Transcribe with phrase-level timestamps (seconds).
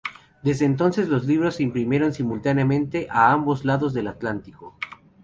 [0.41, 4.75] Desde entonces los libros se imprimieron simultáneamente a ambos lados del Atlántico.